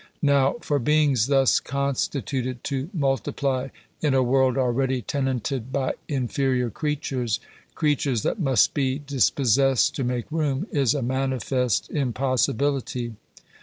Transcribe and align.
Now, 0.23 0.53
for 0.61 0.79
beingB 0.79 1.27
thus 1.27 1.59
constituted 1.59 2.63
to 2.63 2.89
multiply 2.91 3.67
in 4.01 4.15
a 4.15 4.23
world 4.23 4.57
already 4.57 5.03
tenanted 5.03 5.71
by 5.71 5.93
inferior 6.07 6.71
creatures— 6.71 7.39
creatures 7.75 8.23
that 8.23 8.39
must 8.39 8.73
be 8.73 8.97
dispos 8.99 9.55
sessed 9.59 9.91
to 9.93 10.03
make 10.03 10.25
room— 10.31 10.65
is 10.71 10.95
a 10.95 11.03
manifest 11.03 11.91
impossibility. 11.91 13.13